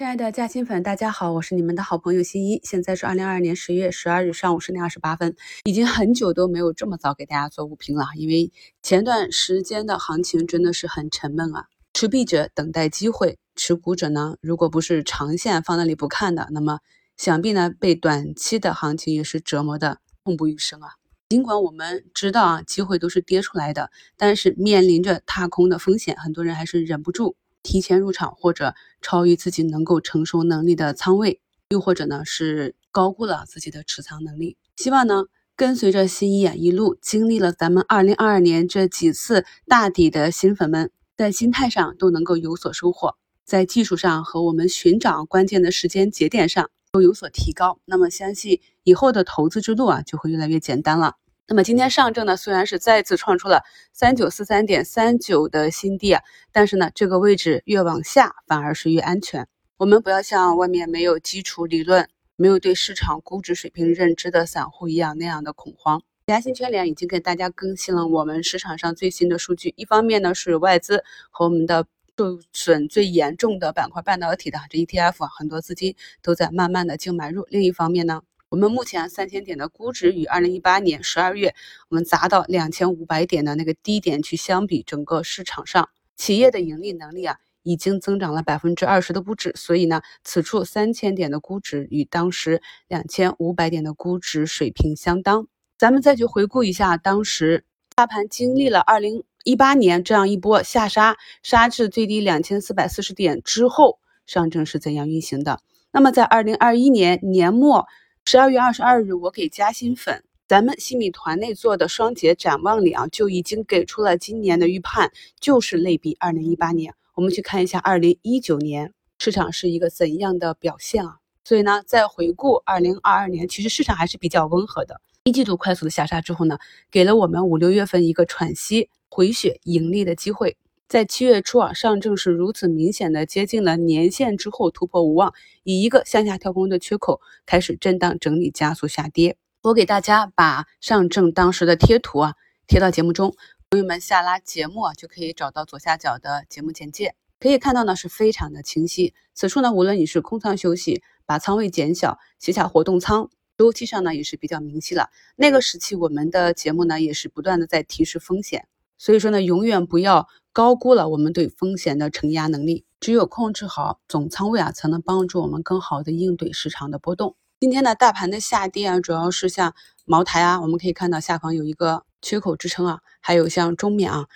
[0.00, 2.58] 亲爱的嘉兴粉，大家好，我是你们的好朋友新一。
[2.64, 8.50] 现在是二零二二年十月十二日上午十点二十八分，已经很久都没有这么早给大家做午评了，因为
[8.82, 11.66] 前段时间的行情真的是很沉闷啊。
[11.92, 16.78] 持币者等待机会，持股者呢，如果不是长线放那里不看的，那么
[17.18, 20.92] 想必呢被短期的行情也是折磨的痛不欲生啊。
[21.28, 27.36] 尽管我们知道啊，机会都是跌出来的，但是面临着踏空的风险，很多人还是忍不住。
[27.62, 34.56] 提前入场，或者超于自己能够承受能力的仓位，又或者呢是高估了自己的持仓能力。
[34.76, 35.24] 希望呢
[35.56, 47.78] 跟随着新一啊一路经历了咱们二零二二年这几次大底的新粉们，在心态上都能够有所收获，在技术上和我们寻找关键的时间节点上都有所提高。
[47.84, 51.16] 那么相信以后的投资之路啊就会越来越简单了。
[51.52, 59.48] 那么今天上证呢，虽然是再次创出了三九四三点三九的新低啊，但是呢，这个位置越往下反而是越安全。
[59.76, 66.00] 我们不要像外面没有基础理论、没有对市场估值水平认知的散户一样那样的恐慌。
[66.28, 71.84] 嘉兴圈联已经给大家更新了我们市场上最新的数据，一方面呢是外资和我们的
[72.16, 78.22] 受损最严重的板块半导体的这 ETF，很多资金都在慢慢的净买入；另一方面呢。
[78.50, 81.54] 我们目前三千点的估值与二零一八年十二月
[81.88, 89.52] 我们砸到两千五百点的那个低点去相比，整个市场上企业的盈利能力啊，已经增长了百分之二十的不止。
[89.54, 95.46] 所以呢，此处三千点的估值与当时两千五百点的估值水平相当。
[95.78, 97.64] 咱们再去回顾一下，当时
[97.94, 105.60] 大盘经历了二零一八年这样一波下杀，杀至最低两千四百四十点之后，上证是怎样运行的？
[105.92, 107.86] 那么在二零二一年年末。
[108.24, 116.94] 十二月二十二日，我给嘉兴粉咱们新米团内做的双节展望里啊，就已经给出了今年的预判，就是类比二零一八年。
[117.14, 121.16] 我们去看一下二零一九年市场是一个怎样的表现啊？
[121.44, 125.00] 所以呢，在回顾二零二二年，其实市场还是比较温和的。
[125.24, 126.58] 一季度快速的下杀之后呢，
[126.90, 130.56] 给了我们五六月份一个喘息、回血、盈利的机会。
[130.90, 139.36] 在七月初啊，上证是如此明显的接近了年线之后突破无望，以一个向下跳空的缺口开始震荡整理，加速下跌。
[139.62, 142.34] 我给大家把上证当时的贴图啊
[142.66, 143.36] 贴到节目中，
[143.70, 149.14] 朋友们下拉节目啊就可以找到左下角的节目简介，可以看到呢是非常的清晰。
[149.32, 155.10] 此处呢，无论你是空仓休息，把仓位减小，写下活动仓，周期上呢也是比较明晰了。
[155.36, 158.66] 那个时期我们的节目呢也是不断的在提示风险。
[158.98, 162.84] 所以说呢，永远不要高估了我们对风险的承压能力。
[163.00, 167.34] 只有控制好总仓位啊，才能帮助我们更好的应对市场的波动。
[167.58, 169.74] 今天呢，大盘的下跌啊，主要是像
[170.04, 174.26] 茅台啊，我们可以看到下方有一个缺口支撑啊，还有像中缅啊，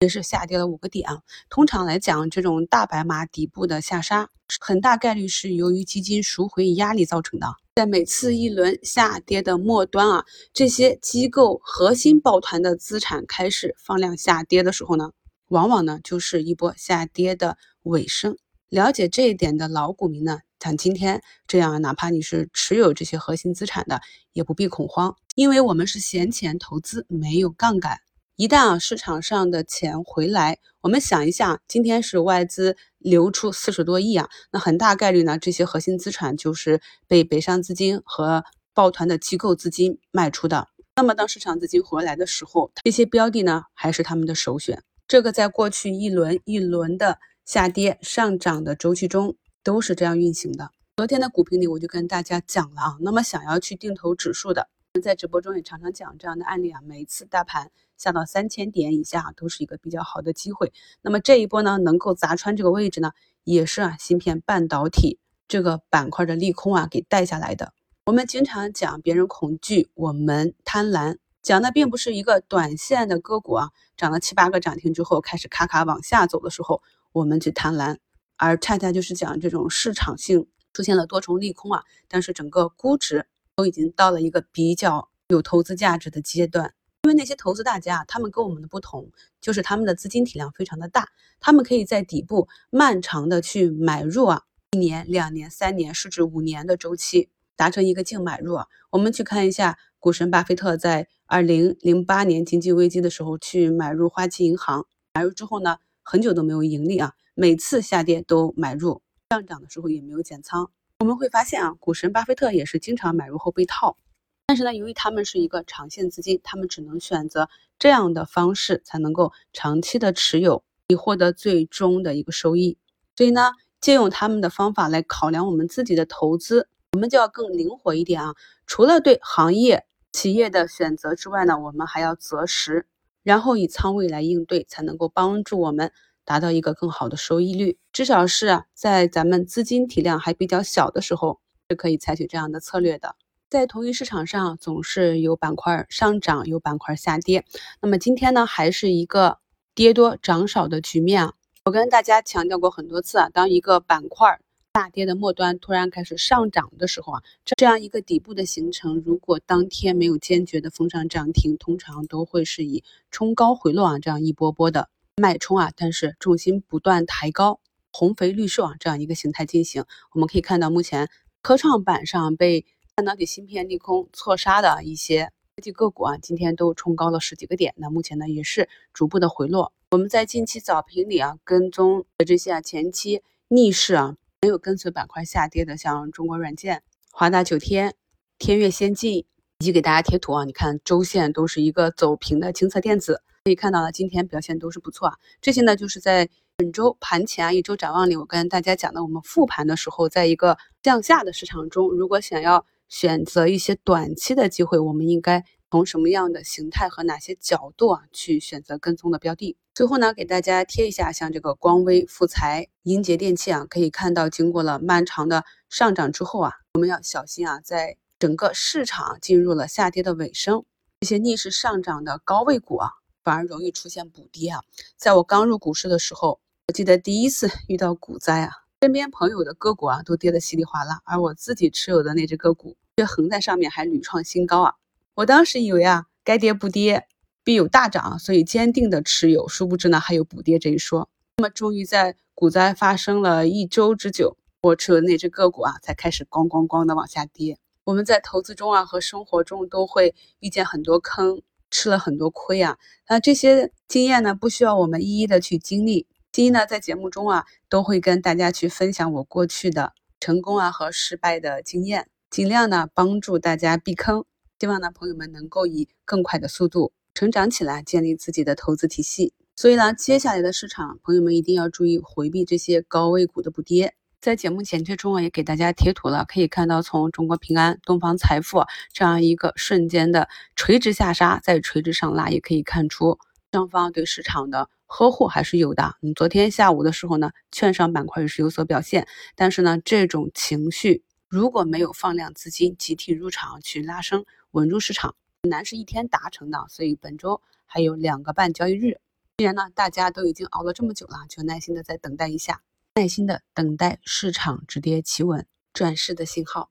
[0.00, 1.22] 也是下跌了五个点啊。
[1.48, 4.28] 通常来讲，这种大白马底部的下杀，
[4.60, 7.46] 很大概率是由于基金赎回压力造成的。
[7.76, 15.12] 在每次一轮下跌的末端啊，这些机构核心抱团的资产开始放量下跌的时候呢，
[15.50, 18.36] 往往呢就是一波下跌的尾声。
[18.68, 24.00] 了解这一点的老股民呢，像今天这样，哪怕你是持有这些核心资产的，
[24.32, 27.98] 也不必恐慌，因为我们是闲钱投资，没有杠杆。
[28.36, 40.68] 一旦啊市场上的钱回来，我们想一下，今天是外资流出四十多亿啊，那很大概率呢，这些核心资产就是被北上资金和抱团的机构资金卖出的。
[40.94, 44.82] 那么当市场资金回来的时候，这些标的呢还是他们的首选。
[45.10, 49.34] 这个在过去一轮一轮的下跌上涨的周期中
[49.64, 50.70] 都是这样运行的。
[50.98, 54.68] 昨天的股评里我就跟大家讲了啊，那么想要去定投指数的。
[55.02, 60.72] 在直播中也常常讲这样的案例啊，每次大盘下到三千点以下都是一个比较好的机会。
[61.02, 63.10] 那么这一波呢，能够砸穿这个位置呢，
[63.42, 67.72] 也是啊芯片半导体这个板块的利空啊给带下来的。
[68.06, 77.98] 我们经常讲别人恐惧，我们贪婪，讲的并不是一个短线的个股啊，涨了七八个涨停之后开始咔咔往下走的时候，我们去贪婪，
[78.36, 83.26] 而恰恰就是讲这种市场性出现了多重利空啊，但是整个估值。
[83.56, 86.72] 都已经到了一个比较有投资价值的阶段，
[87.02, 91.10] 因为那些投资大家，他们跟我们的不同，就是他们的资金体量非常的大，
[91.40, 97.28] 他们可以在底部漫长的去买入啊，一年、两年、三年，甚至五年的周期，
[97.60, 98.66] 达成一个净买入啊。
[98.88, 110.70] 我们去看一下股神巴菲特在二零零八年经济危机的时候去买入花旗银行，买入之后呢，很久都没有盈利啊，每次下跌都买入，上涨的时候也没有减仓。
[111.00, 113.98] 我们会发现啊，股神巴菲特也是经常买入后被套，
[114.46, 122.78] 但是呢，由于他们是一个长线资金，他们只能选择这样的方式才能够长期的持有，以获得最终的一个收益。
[123.16, 123.50] 所以呢，
[123.82, 128.34] 借用他们的方法来考量我们自己的投资，我们就要更灵活一点啊。
[128.66, 132.86] 除了对行业企业的选择之外呢，我们还要择时，
[133.22, 135.92] 然后以仓位来应对，才能够帮助我们
[136.24, 137.78] 达到一个更好的收益率。
[137.92, 143.14] 至少是在咱们资金体量还比较小的时候，是可以采取这样的策略的。
[143.48, 147.44] 在同一市场上，总是有板块上涨，有板块下跌。
[147.80, 149.38] 那么今天呢，还是一个
[149.76, 151.34] 跌多涨少的局面啊。
[151.64, 154.40] 我跟大家强调过很多次啊，当一个板块
[154.72, 157.22] 大跌的末端突然开始上涨的时候啊，
[157.56, 167.58] 这样一个底部的形成，如果当天没有坚决的封上涨停，通常都会是以冲高回落啊这样一波波的脉冲啊，但是重心不断抬高，
[167.90, 169.84] 红肥绿瘦啊这样一个形态进行。
[170.12, 171.08] 我们可以看到，目前
[171.42, 172.64] 科创板上被
[172.94, 177.74] 半导体芯片利空错杀的一些科技个股啊，今天都冲高了十几个点。
[177.76, 179.72] 那目前呢，也是逐步的回落。
[179.90, 186.82] 我们在近期早评里啊，跟踪的这些啊前期逆势啊没有跟随板块下跌的，像中国软件、
[187.12, 187.94] 华大九天、
[188.38, 189.26] 天越先进，
[189.58, 195.18] 以及给大家贴图啊，你看周线都是一个走平的清测电子，可以看到呢，今天表现都是不错啊。
[195.42, 196.26] 这些呢，就是在
[196.56, 209.58] 本周盘前啊一周展望里，我跟大家讲的，我们复盘的时候，在一个向下的市场中，如果想要选择一些短期的机会，我们应该从什么样的形态和哪些角度啊去选择跟踪的标的？
[209.80, 220.66] 最后呢，给大家贴一下，像这个光威、富材、英杰电器啊，可以看到，经过了漫长的上涨之后啊，我们要小心啊，在整个市场进入了下跌的尾声，
[221.00, 222.90] 这些逆势上涨的高位股啊，
[223.24, 224.60] 反而容易出现补跌啊。
[224.98, 226.38] 在我刚入股市的时候，
[226.68, 228.52] 我记得第一次遇到股灾啊。
[228.82, 234.74] 身边朋友的个股啊，都跌得稀里哗啦，而我自己持有的那只个股却横在上面，还屡创新高啊！
[235.14, 237.06] 我当时以为啊，该跌不跌，
[237.42, 239.48] 必有大涨，所以坚定的持有。
[239.48, 241.08] 殊不知呢，还有补跌这一说。
[241.38, 247.58] 那么，终于在股灾发生了一周之久，我持有的那只个股啊，才开始咣咣咣的往下跌。
[247.84, 252.76] 我们在投资中啊，和生活中都会遇见很多坑，吃了很多亏啊。
[253.08, 256.06] 那这些经验呢，不需要我们一一的去经历。
[256.30, 264.24] 第一呢，在节目中啊，都会跟大家去分享我过去的成功啊和失败的经验，尽量呢帮助大家避坑。
[264.60, 269.32] 希望呢朋友们能够以更快的速度成长起来，建立自己的投资体系。
[269.56, 273.94] 所以呢，接下来的市场，朋友们一定要注意回避这些高位股的补跌。
[274.20, 283.18] 在节目简介中啊，也给大家贴图了，可以看到从中国平安、东方财富这样一个瞬间的垂直下杀，再垂直上拉，也可以看出
[283.52, 284.68] 双方对市场的。
[284.92, 285.94] 呵护还是有的。
[286.02, 289.06] 嗯，昨天下午的时候呢，券商板块也是有所表现。
[289.36, 295.14] 但是呢，这种情绪如果没有放量资金集体入场去拉升稳住市场，
[295.48, 296.66] 难是一天达成的。
[296.68, 299.00] 所以本周还有两个半交易日。
[299.38, 302.62] 既然呢，大家都已经熬了这么久了，就耐心的再等待一下，
[302.94, 306.70] 耐心的等待市场止跌企稳转势的信号。